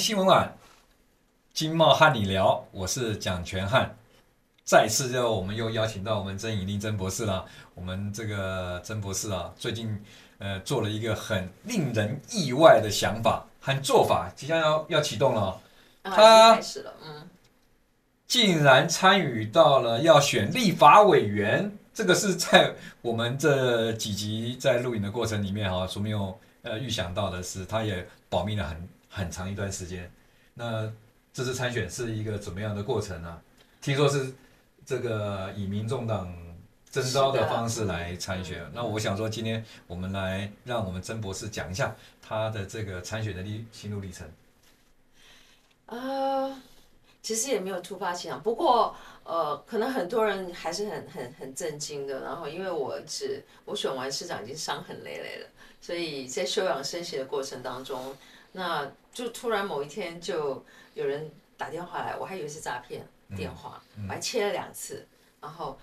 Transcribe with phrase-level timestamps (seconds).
[0.00, 0.50] 新闻网，
[1.52, 3.94] 经贸和你聊，我是蒋全汉。
[4.64, 7.44] 再次就我们又邀请到我们曾以令曾博士了。
[7.74, 10.02] 我们这个曾博士啊，最近
[10.38, 15.60] 呃做了一个很令人意外的想法和做法，即将要要启动了。
[16.02, 17.28] 他开始了，嗯，
[18.26, 28.88] 竟然参与到了要选立法委员，这个是在我们这几集在录影的过程里面哈，所没有呃预想到的是，他也保密了很。
[29.10, 30.10] 很长一段时间，
[30.54, 30.90] 那
[31.32, 33.42] 这次参选是一个怎么样的过程呢、啊？
[33.82, 34.32] 听说是
[34.86, 36.32] 这个以民众党
[36.90, 38.64] 征召的方式来参选。
[38.72, 44.28] 那我想说，今天我们来让我们曾博士讲一下他的这个参选的历心路历程。
[45.86, 46.60] 呃，
[47.22, 52.20] 其实也没有突发奇想，不过呃，可能很多人还是很很很震惊的。
[52.20, 55.48] 然后，因为我只我选完市长已经伤痕累累了，
[55.80, 58.16] 所以在休养生息的过程当中。
[58.52, 65.06] 那就突然某一天就有人打电话来，我还以为是诈骗电话，我还切了两次，
[65.40, 65.78] 然后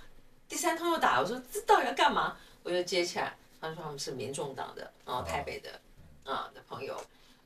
[0.47, 2.37] 第三通又打，我说这到底要干嘛？
[2.63, 5.79] 我就接起来，他说他们是民众党的，然后台北的
[6.25, 6.99] 啊的朋友，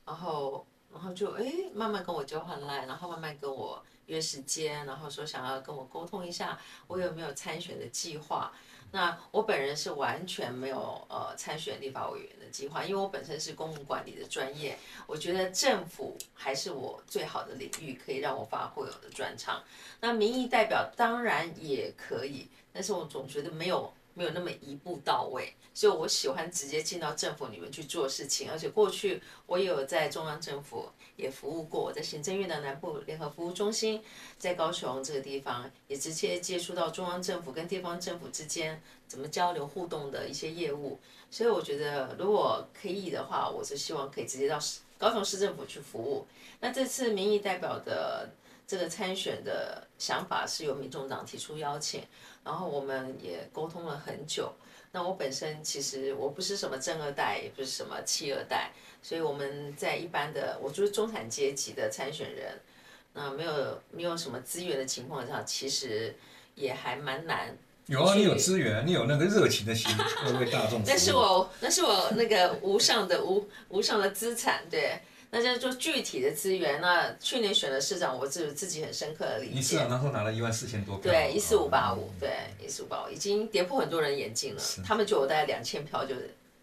[0.06, 8.52] 然后然后就哎慢慢跟我交换 line，然后慢慢跟我约时间，然后说想要跟我沟通一下，我有没有参选的计划。
[8.92, 10.78] 那我本人是完全没有
[11.10, 19.64] 呃参选立法委员的计划，因为我本身是公务管理的专业，我觉得政府还是我最好的领域，可以让我发挥我的专长。
[20.00, 23.94] 那民意代表当然也可以，但是我总觉得没有。
[24.14, 28.52] 没有那么一步到位，所以我喜欢直接进到政府里面去做事情。
[28.52, 34.02] 而且过去我也有在中央政府也服务过，我在行政院的南部联合服务中心，
[34.38, 41.00] 在高雄这个地方也直接接触到中央政府跟地方政府之间怎么交流互动的一些业务。
[41.30, 44.60] 所以我觉得如果可以的话，我是希望可以直接到
[44.98, 46.26] 高雄市政府去服务。
[46.60, 48.30] 那这次民意代表的
[48.72, 52.02] 这个参选的想法是由民众党提出邀请。
[52.42, 54.54] 然后我们也沟通了很久。
[54.94, 58.72] 那我本身其实我不是什么正二代，也不是什么企二代，
[59.04, 62.58] 所以我们在一般的，我就是中产阶级的参选人。
[63.14, 66.16] 那没有没有什么资源的情况下，其实
[66.56, 67.54] 也还蛮难。
[67.88, 69.92] 有啊，你有资源，你有那个热情的心，
[70.40, 70.82] 为大众。
[70.86, 75.02] 那是我，那是我那个无上的无无上的资产，对。
[75.34, 76.82] 那就做具体的资源。
[76.82, 79.54] 那去年选的市长，我自自己很深刻的理解。
[79.56, 81.12] 你市长那时候拿了一万四千多票。
[81.12, 82.30] 对，一四五八五，对，
[82.64, 84.62] 一四五八五，已经跌破很多人眼镜了。
[84.86, 86.14] 他们觉得我大概两千票就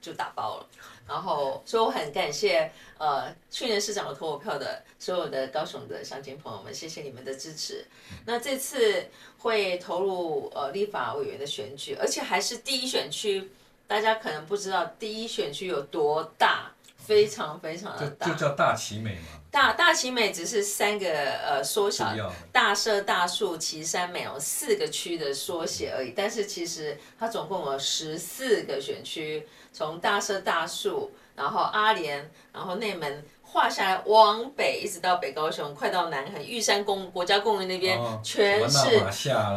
[0.01, 0.67] 就打包了。
[1.09, 7.83] 然后，所以我很感谢呃去年市长的投我票的所有的高雄的乡亲朋友们，谢谢你们的支持。
[8.27, 9.07] 那这次
[9.39, 13.51] 会投入呃立法委员的选举，而且还是第一选区，
[13.87, 16.71] 大家可能不知道第一选区有多大。
[17.09, 19.41] 非常非常的大，就叫大奇美嘛。
[19.51, 22.15] 大大奇美只是三个呃缩小，
[22.53, 26.13] 大社、大树、岐山、美容四个区的缩写而已。
[26.15, 33.25] 但是其实它总共有十四个选区，从大社、大树，然后阿莲，然后内门。
[33.51, 39.01] 画下来往北一直到北高雄，快到南横玉山公国家公园那边，哦、全是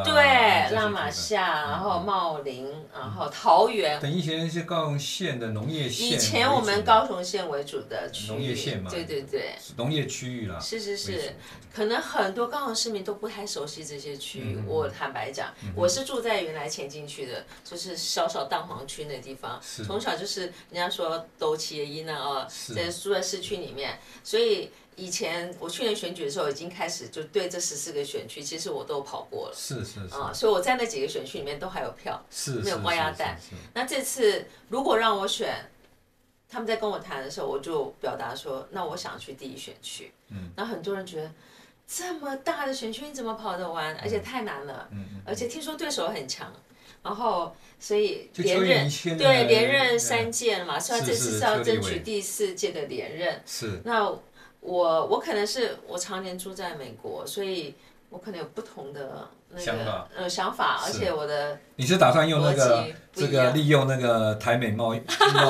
[0.05, 3.99] 对拉玛夏，然后茂林，嗯、然后桃园。
[3.99, 6.07] 等以前是高雄县的农业县。
[6.07, 8.27] 以前我们高雄县为主的区域。
[8.29, 8.89] 农业县嘛。
[8.89, 9.55] 对对对。
[9.75, 10.57] 农业区域啦。
[10.57, 11.35] 是是是，
[11.73, 14.55] 可能很多高雄市民都不太熟悉这些区域。
[14.57, 23.80] 嗯、我坦白讲，嗯、我是住在原来前进区的，就是小小蛋黄区那地方，从小就是人家说都企业医呢啊，在住在市区里面。
[24.23, 29.55] 所以以前我去年选举的时候，已经开始就对这十四个选区，其实我都跑过了。
[29.55, 30.15] 是是是。
[30.15, 33.39] 啊，所以我在那几个选区里面都还有票，是没有挂鸭蛋。
[33.73, 35.69] 那这次如果让我选，
[36.49, 40.11] 他们在跟我谈的时候，我就表达说，那我想去第一选区。
[40.29, 40.51] 嗯。
[40.55, 41.31] 那很多人觉得
[41.87, 43.95] 这么大的选区你怎么跑得完？
[43.97, 44.87] 而且太难了。
[44.91, 45.21] 嗯嗯。
[45.25, 46.53] 而且听说对手很强。
[47.03, 53.41] 然后，所以连任对连任三届了嘛，所以这次是要争取第四届的连任。
[53.45, 53.81] 是。
[53.83, 54.07] 那
[54.59, 57.73] 我我可能是我常年住在美国，所以
[58.09, 64.99] 我可能有不同的那个想法呃想法，而且我的你是打算用那个这个利用那个台美贸易
[65.33, 65.49] 贸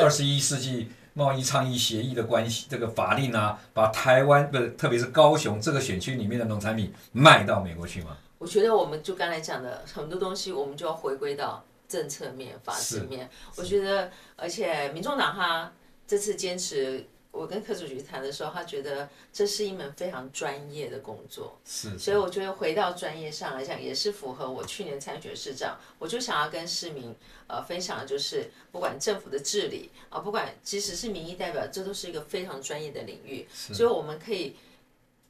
[0.00, 8.16] 二十一世纪贸易倡议协议的关系这个法令啊，把台湾不是特别是高雄这个选区里面的农产品卖到美国去吗？
[8.44, 13.26] 我觉得我们就刚才讲的很多东西，我们就要回归到政策面、法制面。
[13.56, 15.72] 我觉得，而且民众党他
[16.06, 27.16] 这次坚持我跟柯主席谈的时候，他觉得这是一门非常专业的工作，是，是，所以我觉得回到专业上来讲，也是符合我去年参选市长，我就想要跟市民
[27.46, 34.54] 呃分享的就是，不管政府的治理啊，不管即使是民意代表，这都是一个非常专业的领域，所以我们可以。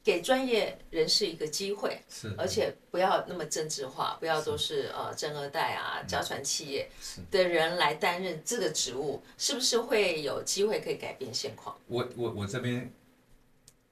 [0.05, 4.91] 给专业人士一个机会，是，而且不要那么政治化，不要都是。
[4.95, 6.87] 呃正二代啊、家传企业
[7.31, 11.75] 的人来担任这个职务，是不是会有机会可以改变现况？
[11.87, 12.91] 我我我这边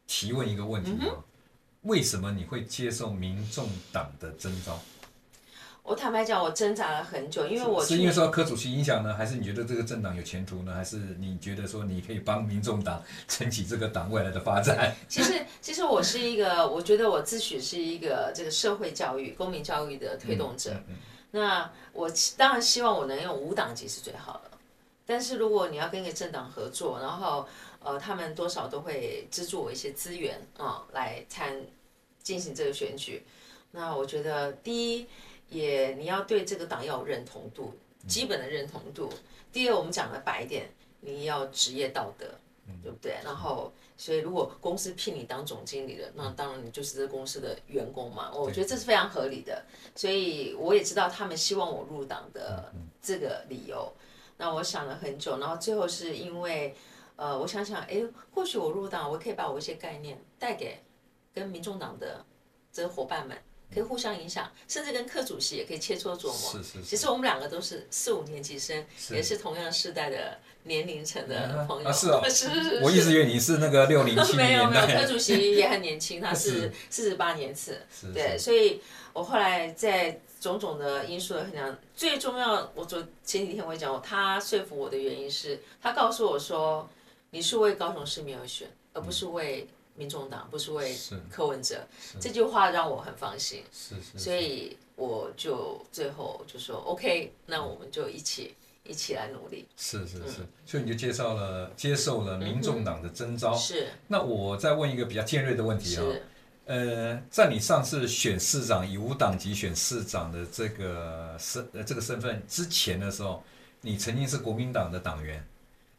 [0.06, 1.24] 提问一个问题啊，嗯，
[1.82, 4.80] 为什么你会接受民众党的征召？
[5.84, 14.96] 我坦白讲，我挣扎了很久，因为我是，是因为受柯主席影响呢，还是你觉得这个政党有前途呢，还是你觉得说你可以帮民众党 撑起这个党未来的发展？
[15.10, 20.72] 其实，其实我是一个，我觉得我自诩是一个这个社会教育、公民教育的推动者。
[20.72, 20.96] 嗯嗯嗯、
[21.32, 24.58] 那我当然希望我能用无党籍是最好的，
[25.06, 27.46] 但是如果你要跟一个政党合作，然后
[27.84, 31.62] 呃，他们多少都会资助我一些资源啊、呃，来参
[32.22, 33.22] 进行这个选举。
[33.72, 35.06] 那我觉得第一。
[35.54, 37.74] 也你要对这个党要有认同度，
[38.08, 39.10] 基本的认同度。
[39.52, 40.68] 第二，我们讲的白一点，
[41.00, 42.26] 你要职业道德，
[42.82, 43.18] 对不对？
[43.24, 48.32] 然后，所以如果公司聘你当总经理的，那当然你就是这个公司的员工嘛。
[48.34, 49.64] 我觉得这是非常合理的。
[49.96, 53.94] 所以我也知道他们希望我入党的这个理由。
[54.38, 56.76] 那我想了很久，然后最后是因为，
[57.16, 58.04] 呃，我想想，哎，
[58.34, 60.80] 或许我入党，我可以把我一些概念带给
[61.32, 62.26] 跟民众党的
[62.72, 63.38] 这个伙伴们。
[63.74, 66.52] 可以互相影响，甚至跟柯主席也可以切磋琢磨。
[66.52, 66.84] 是是是。
[66.84, 71.90] 其实我们两个都是四五年级生，是也是同样世代的年龄层的朋友。
[71.90, 72.22] 啊是哦。
[72.30, 72.80] 是是是。
[72.84, 74.48] 我一直以为你是那个六零七年。
[74.50, 77.82] 没有没有，柯主席也很年轻， 他是四十八年次。
[77.92, 78.80] 是是对，所以
[79.12, 86.90] 我后来在种种的因素的衡量，最重要，我昨前几天我也讲过，他说服我的原因是他告诉我说，
[87.32, 89.68] 你是为高雄市民而选，而不是为。
[89.96, 90.98] 民众党不是为
[91.30, 91.86] 柯文哲，
[92.20, 99.68] 这句话让我很放心，是是是，所以我就最后就说 OK，那我们就一起一起来努力。
[99.78, 103.56] 是是是，嗯、所以你就介绍了接受了民众党的征召。
[103.56, 103.88] 是。
[104.08, 106.04] 那我再问一个比较尖锐的问题啊，
[106.66, 113.44] 呃，在你上次选市长以无党籍选市长的这个身呃这个身份之前的时候，
[113.82, 115.46] 你曾经是国民党的党员，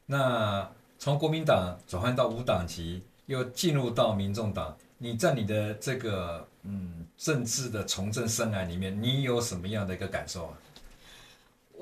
[0.07, 0.69] 那
[0.99, 3.05] 从国民党转换到无党籍。
[3.27, 10.59] 又进入到民众党，你在你的这个嗯政治的从政生涯里面，你有什么样的一个感受啊？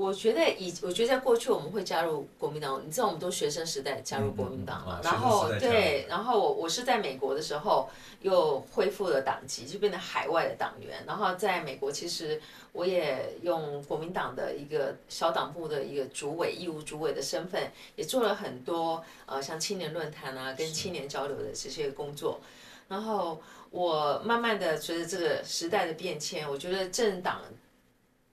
[0.03, 7.89] 我觉得以我觉得在过去我们会加入国民党，你知道我们都学生时代加入国民党嘛，然后对，然后我我是在美国的时候
[8.21, 11.05] 又恢复了党籍，就变成海外的党员。
[11.07, 22.41] 然后在美国其实我也用国民党的一个小党部的一个主委、义务主委的身份，也做了很多呃像青年论坛啊、跟青年交流的这些工作。
[22.89, 23.41] 然后
[23.71, 27.41] 我慢慢的随着这个时代的变迁，我觉得政党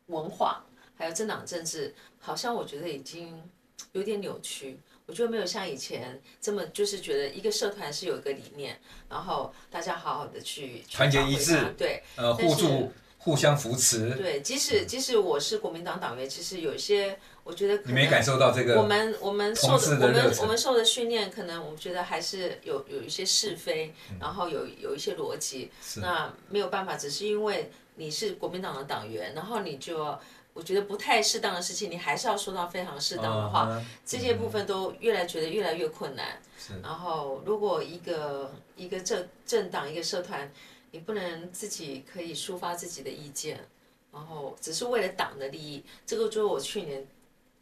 [0.07, 0.63] 文化。
[1.00, 3.42] 还有政党政治，好像我觉得已经
[3.94, 4.78] 有点扭曲。
[5.06, 8.78] 我觉得没有像以前这么，就是觉得一个社团是有一个理念，
[9.10, 14.12] 然后大家好好的去团结一致，对，呃，互助、互相扶持。
[14.16, 18.80] 对，即使即使我是国民党党员，其实有一些，我觉得你没感受到这个。
[18.80, 25.72] 我们我们受的我们我们受的训练，可能我觉得还是有有一些是非，然后有有一些逻辑。
[25.95, 30.19] 那没有办法，只是因为你是国民党的党员，然后你就。
[30.59, 33.69] 我觉得不太适当的事情，你还是要说到非常适当的话。
[33.69, 33.81] Uh.
[34.06, 36.37] 这些部分都越来觉得越来越困难。
[36.83, 40.51] 然后，如果一个一个政政党一个社团，
[40.92, 43.66] 你不能自己可以抒发自己的意见，
[44.11, 47.07] 然后只是为了党的利益，这个就是我去年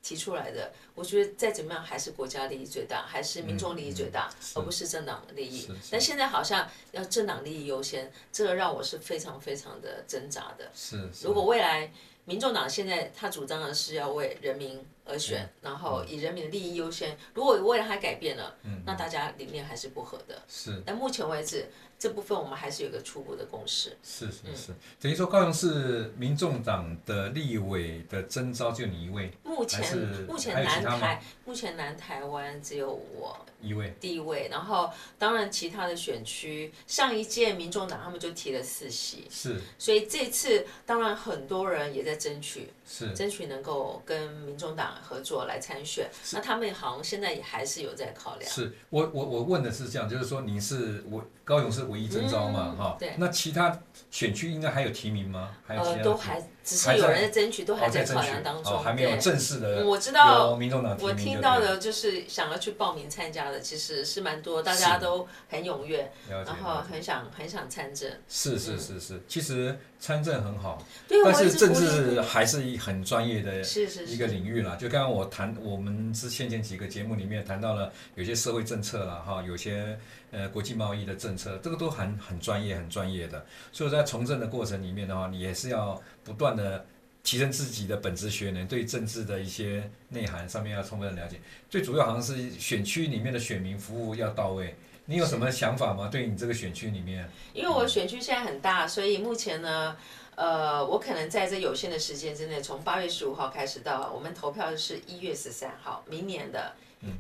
[0.02, 0.74] 提出来的。
[0.96, 5.70] 我觉得再怎么样还是国家利益最大，还是民众利益最大，而不是政党利益。
[5.92, 10.72] 但现在好像要政党利益优先，这个让我是非常非常的挣扎的。
[10.74, 11.08] 是。
[11.22, 11.92] 如果未来。
[12.28, 17.18] 民众党现在他主张的是要为人民而选，嗯、然后以人民的利益优先。
[17.34, 20.42] 如果未来他改变了，嗯，那大家理念还是不合的。
[20.46, 20.84] 是。
[20.86, 23.96] 但目前为止，这部分我们还是有个初步的共识。
[24.04, 29.32] 是是是，等于说高雄市民众党的立委的征召就你一位。
[29.58, 29.98] 目前
[30.28, 39.26] 目前南台目前南台湾只有我一位第一位，然后当然其他的选区上一届民众党他们就提了四席。
[39.32, 39.60] 是。
[39.80, 46.10] 所以这次当然很多人也在争取是争取能够跟民众党合作来参选。
[46.34, 48.50] 那他们好像现在也还是有在考量。
[48.50, 53.14] 是我我我问的是这样，就是说你是我高雄是唯一征召嘛，哈、嗯，对。
[53.18, 53.78] 那其他
[54.10, 55.52] 选区应该还有提名吗？
[55.66, 59.86] 还有其他、呃、都还只是有人在争取，都还在考量当中，哦、还没有正式的。
[59.86, 68.10] 我知道，民众党我听到的就是想要去报名参加的，其实是蛮多，大家都很踊跃，然后很想很想参政。
[68.28, 70.86] 是是是是，其实参政很好，
[71.24, 74.76] 但是政治还是一很专业的是是一个领域啦。
[74.76, 79.98] 就刚刚我谈，我们之先前几个节目里面谈到了有些社会政策啦，哈，有些
[80.32, 83.46] 呃国际贸易的政策，这个都很很专业很专业的。
[83.72, 86.86] 所以在从政的过程里面的话，你也是要不断的。
[87.24, 91.38] 提升自己的本职学能，对政治的一些内涵上面要充分的了解。
[91.70, 94.74] 最主要好像是选区里面的选民服务要到位。
[95.08, 96.10] 你有什么想法吗？
[96.12, 97.28] 对你这个选区里面？
[97.54, 99.98] 因为我选区现在很大，所以目前呢，
[100.36, 106.76] 呃，我可能在这有限的时间之内，从八月十五号开始到我们投票是一月十三号，明年的，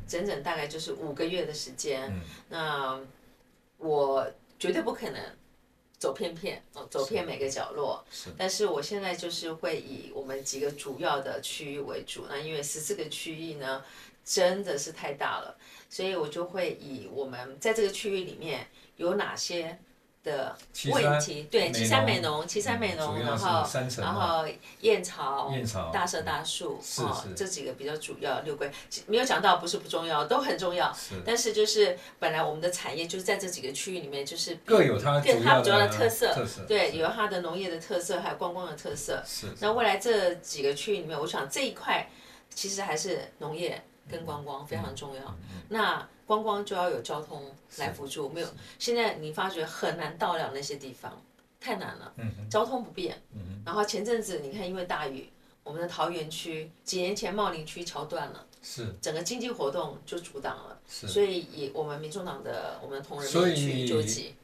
[0.07, 2.11] 整整大概就是五个月的时间。
[2.11, 2.21] 嗯。
[2.49, 2.99] 那
[3.77, 4.29] 我
[4.59, 5.21] 绝对不可能。
[5.99, 8.05] 走遍遍哦，走遍每个角落。
[8.11, 8.29] 是。
[8.37, 12.27] 但是我现在就是会以我们几个主要的区域为主。
[12.29, 13.83] 那因为十四个区域呢，
[14.27, 15.55] 真的是太大了，
[15.89, 18.67] 所以我就会以我们在这个区域里面
[18.97, 19.79] 有哪些。
[20.27, 20.53] 的
[20.91, 23.65] 问题对，岐山美浓，岐山美浓，然后
[23.97, 24.45] 然后
[24.81, 28.41] 燕巢，燕巢，大社大树，哦，这几个比较主要。
[28.41, 28.69] 六龟
[29.05, 30.93] 没有讲到，不是不重要，都很重要。
[31.25, 36.35] 但是就是本来我们的产业就是在这几个区域里面，就是各有它各它主要的特色，
[36.67, 39.23] 对，有它的农业的特色，还有观光的特色。
[39.25, 39.47] 是。
[39.61, 42.05] 那未来这几个区域里面，我想这一块
[42.53, 45.35] 其实还是农业跟观光非常重要。
[45.69, 46.07] 那。
[46.27, 47.41] 观光就要有交通
[47.77, 48.47] 来辅助，没有。
[48.77, 51.21] 现在你发觉很难到了那些地方，
[51.57, 52.13] 太难了。
[52.49, 53.17] 交通不便。
[53.65, 55.29] 然后前阵子你看，因为大雨，
[55.63, 60.77] 我们的桃园区几年前茂林区桥断了，是整个经济活动就阻挡了。
[60.85, 64.35] 所以以我们民众党的我们的同仁们去纠集。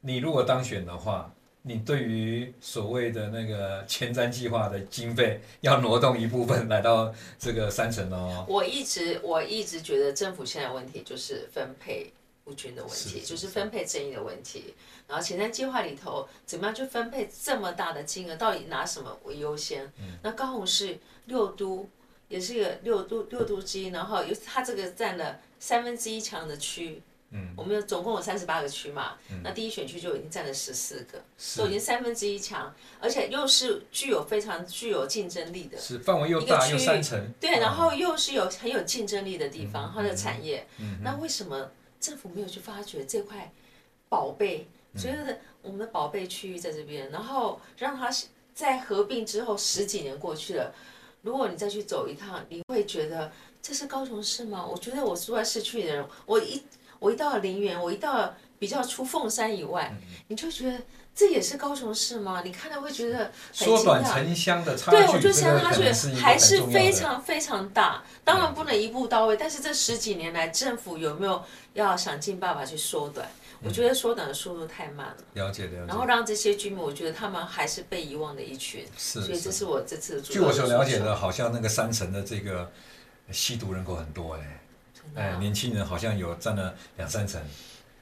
[0.00, 1.32] 你如果当选的话。
[1.62, 8.46] 你对于所谓的那个前瞻计划的经费，要挪动一部分来到这个三城哦。
[8.48, 12.10] 我一直我一直觉得政府现在问题就是分配
[12.44, 14.74] 不均的问题，是就是分配正义的问题。
[15.06, 19.84] 然后前瞻计划里头怎么样去分配这么大的金额，到底拿什么为优先？
[19.98, 21.86] 嗯、那高雄市六都
[22.28, 27.02] 也是一个六都六都之一，然后有它这个占了三分之一强的区。
[27.32, 31.22] 嗯，我们有总共有三十八个区嘛，嗯、那第一选区就已经占了十四个，
[31.56, 41.70] 都已经三分之一强，而且又是具有非常具有竞争力的，是范围又大又三层，对，然后又是有很有竞争力的地方，嗯、它的产业，嗯、那为什么
[42.00, 43.52] 政府没有去发掘这块
[44.08, 44.66] 宝贝？
[44.96, 48.10] 所有的我们的宝贝区域在这边，然后让它
[48.52, 50.74] 在合并之后十几年过去了，
[51.22, 53.30] 如果你再去走一趟，你会觉得
[53.62, 54.66] 这是高雄市吗？
[54.66, 56.60] 我觉得我住在市区的人，我一。
[57.00, 60.78] 我一到了林园，我一到比较出凤山以外，嗯、你就觉得
[61.14, 62.42] 这也是高雄市吗？
[62.44, 63.32] 你看到会觉得。
[63.52, 68.04] 缩短城乡的差距，对，我觉得城乡差距还是非常非常大。
[68.22, 71.42] 当然不能一步到位，但是这十几年来，政府有没有
[71.72, 73.26] 要想尽办法去缩短？
[73.62, 75.16] 嗯、我觉得缩短的速度太慢了。
[75.32, 75.84] 了解了解。
[75.88, 78.86] 然后让这些居民，我觉得他们还是被遗忘的一群。
[78.98, 79.22] 是。
[79.22, 80.20] 所以这是我这次的。
[80.20, 82.70] 据我所了解的，好像那个山城的这个
[83.30, 84.59] 吸毒人口很多哎。
[85.14, 87.40] 哎，年轻人好像有占了两三成，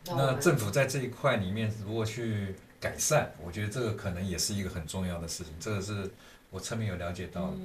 [0.04, 5.52] 那政府在这一块里面如果去改善，我觉得这个可能也是一个很重要的事情。
[5.58, 6.10] 这个是
[6.50, 7.56] 我侧面有了解到的。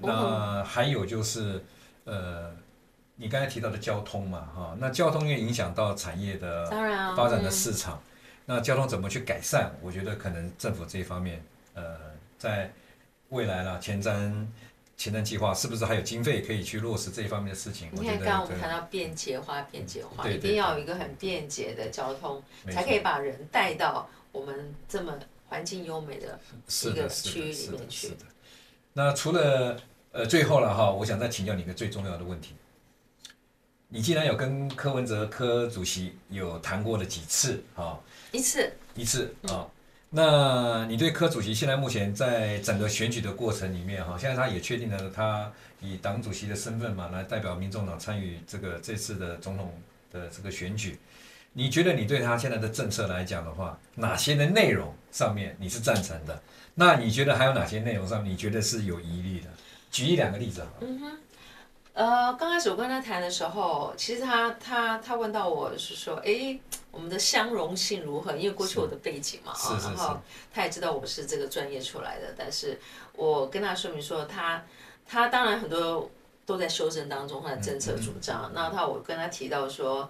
[0.00, 1.62] 那还有就是，
[2.04, 2.50] 呃，
[3.16, 6.66] 你刚才提到的交通嘛，哈，那交通也影响到产业的
[7.16, 8.02] 发展的市场。
[8.44, 9.70] 那交通怎么去改善？
[9.82, 11.42] 我觉得可能政府这一方面，
[11.74, 11.96] 呃，
[12.38, 12.72] 在
[13.28, 14.46] 未来啦，前瞻。
[14.96, 17.90] 前瞻计划是不是还有经费可以去落实这一方面的事情？
[17.92, 25.12] 你看，刚刚我们谈到便捷化，便捷化一定要有一个很便捷的交通，才可以把人带到我们这么
[25.48, 28.16] 环境优美的一个区域里面去。
[28.94, 29.78] 那除了
[30.12, 32.54] 呃最后了哈，我想再请教你一个最重要的问题：
[33.88, 38.00] 你既然有跟柯文哲柯主席有谈过了几次啊？
[38.32, 39.68] 一次，一次啊。
[40.10, 49.74] 那你对柯主席现在目前在整个选举的过程里面哈，现在他也确定了他以党主席的身份嘛，来代表民众党参与这个这次的总统
[50.12, 50.98] 的这个选举。
[51.52, 56.40] 你觉得你对他现在的政策来讲的话，哪些的内容上面你是赞成的？
[56.74, 59.48] 那你觉得还有哪些内容上你觉得是有疑虑的？
[59.90, 60.68] 举一两个例子好。
[60.82, 61.18] 嗯哼，
[61.96, 66.60] 呃，刚开始我跟他谈的时候，其实他他他问到我是说，哎，
[66.90, 68.36] 我们的相容性如何？
[68.36, 70.20] 因为过去我的背景嘛，啊，然后
[70.52, 72.78] 他也知道我是这个专业出来的，但是
[73.14, 74.62] 我跟他说明说他，
[75.08, 76.10] 他他当然很多
[76.44, 78.50] 都在修正当中，他的政策主张。
[78.54, 80.06] 那、嗯嗯、他我跟他提到说，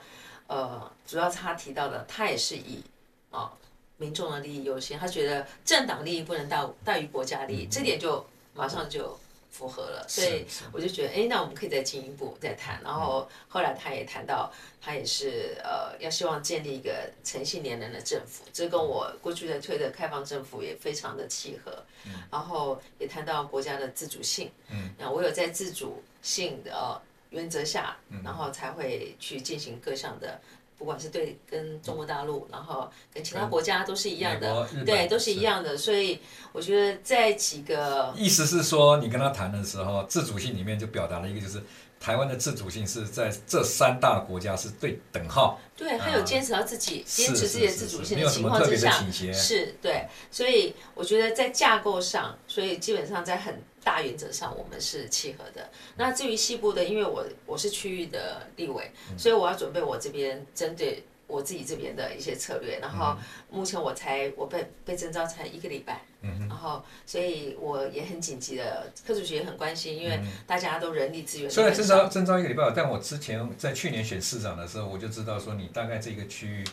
[0.49, 2.83] 呃，主要是他提到的，他也是以
[3.31, 3.53] 啊、哦、
[3.97, 9.17] 民众的利益优先，他觉得政党利益不能大大于国家利益，嗯、这点就马上就。
[9.57, 12.79] 符合了，所以我就觉得，哎，那我们可以再进一步再谈。
[12.83, 21.83] 然后后来他也谈到，他也是呃，要希望建立一个诚信廉能的政府，这跟我过去的推的开放政府也非常的契合。
[22.31, 30.39] 然后也谈到国家的自主性，嗯，那我有在自主性的原则下，然后才会去进行各项的。
[30.79, 35.77] 不管是对跟中国大陆，然后跟其他国家都是一样的，对，都是一样的。
[35.77, 36.19] 所以
[36.53, 41.63] 我觉得在几个意思是说，你跟他谈的时候，自主性里面就表达了一个，就是
[41.99, 45.61] 台湾的自主性是在这三大国家是对等号。
[45.77, 48.91] 对，他有坚持到自己坚持自己的自主性的情况之下，
[49.33, 50.07] 是对。
[50.31, 53.63] 所以我觉得在架构上，所以基本上在很。
[53.87, 55.71] 大原则上我们是契合的。
[55.95, 62.79] 那至于西部的，因为我我是区域的立委，所以我要准备我这边针对我自己这边的一些策略。
[62.81, 63.17] 然后
[63.51, 71.51] 目前我才我被被征召才一个礼拜，嗯然后所以我也很紧急的，科主席也很关心，因为大家都人力资源。
[71.51, 76.65] 虽然征召征召一个礼拜，但我之前在去年选市长的时候，我就知道说你大概这个区域。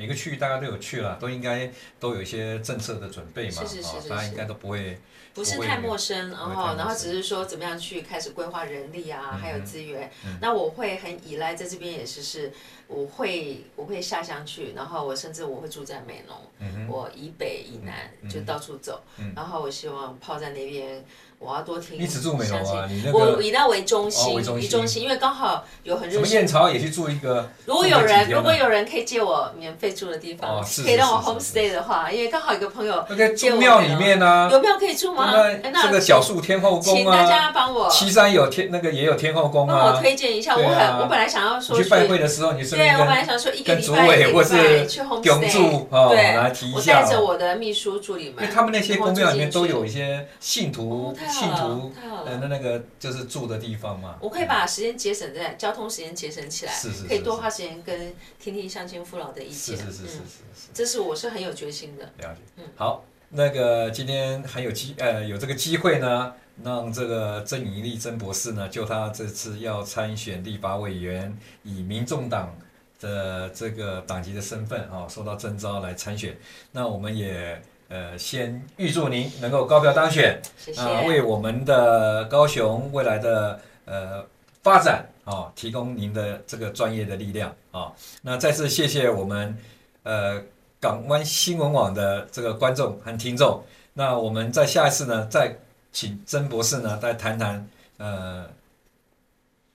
[0.00, 4.96] 每个区域大家都有去了，都应该都有一些政策的准备嘛，是是是是是，大家应该都不会
[5.38, 10.36] 不是太陌生，然后然后只是说怎么样去开始规划人力啊，嗯、还有资源、嗯。
[10.40, 12.52] 那我会很依赖在这边也是是，
[12.88, 21.04] 我会我会下乡去，然后我甚至我会住在美浓、嗯，我以北以南就到处走，嗯、然后我希望泡在那边。
[21.40, 22.00] 我要多听。
[22.00, 22.86] 你只住美浓啊？
[22.90, 26.14] 你那个我以那为中心，为中心，中心因为刚好有很热。
[26.16, 27.48] 什么燕巢也去住一个？
[27.64, 33.04] 如果有人，如果有人可以借我免费住的地方，哦、是是是是是可以让我 home stay 的话，因为刚好有个朋友
[33.36, 33.56] 借我。
[33.56, 35.32] 庙里面啊，有庙可以住吗？
[35.72, 37.88] 那这个小树天后宫啊，请大家帮我。
[37.88, 39.78] 旗山有天那个也有天后宫啊。
[39.78, 41.84] 帮我推荐一下，我很我本来想要说去。
[41.84, 46.72] 去拜会的时候，你顺便对，我本来想说一个礼拜一个礼拜去 home stay，对。
[46.74, 48.42] 我带着我的秘书助理们。
[48.42, 51.92] 因为他们那些宫庙里面都有一些信徒，信徒。
[52.26, 54.16] 呃，那那个就是住的地方嘛。
[54.20, 59.76] 我可以把时间节省在交通时间节省起来，是是是是，可以多花时间跟听听乡亲父老的意见。
[59.76, 62.04] 是是是是是，这是我是很有决心的。
[62.18, 62.40] 了解。
[62.56, 66.32] 嗯，好，那个今天还有机呃有这个机会呢，
[66.62, 72.54] 让这个曾尹力曾博士呢，就他这次要参选立法委员，以民众党
[73.00, 76.36] 的这个党籍的身份啊，受到征召来参选。
[76.72, 77.62] 那我们也。
[77.88, 80.80] 呃，先预祝您能够高票当选，谢谢。
[80.80, 84.24] 呃，为我们的高雄未来的呃
[84.62, 87.92] 发展啊，哦，提供您的这个专业的力量啊，哦。
[88.20, 89.56] 那再次谢谢我们
[90.02, 90.42] 呃
[90.78, 93.64] 港湾新闻网的这个观众和听众。
[93.94, 95.56] 那我们在下一次呢，再
[95.90, 98.46] 请曾博士呢再谈谈呃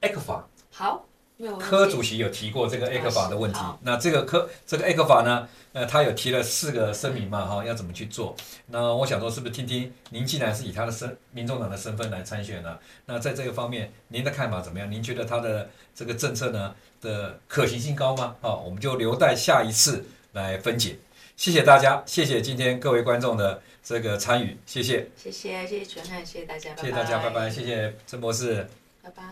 [0.02, 0.44] ECFA。
[0.72, 1.04] 好。
[1.60, 8.36] 柯主席有提过这个 ECFA 的问题，那这个柯这个 ECFA 呢，呃，他有提了四个声明嘛，哈，要怎么去做？
[8.68, 12.78] 那我想说，是不是听听您既然是以他的身民众党的身份来参选呢？
[13.06, 14.90] 那在这个方面，您的看法怎么样？
[14.90, 18.36] 您觉得他的这个政策呢的可行性高吗？
[18.42, 20.98] 好，我们就留待下一次来分解。
[21.36, 25.10] 谢谢大家，谢谢今天各位观众的这个参与，谢谢。
[25.18, 28.68] 谢谢，谢谢全汉，谢谢大家，谢谢大家，拜拜，谢谢曾博士。
[29.04, 29.24] 拜拜。